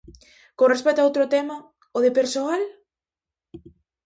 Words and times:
Con 0.57 0.67
respecto 0.73 0.99
a 1.01 1.05
o 1.05 1.07
outro 1.09 1.23
tema, 1.35 1.57
o 1.97 1.99
de 2.05 2.11
persoal? 2.17 2.63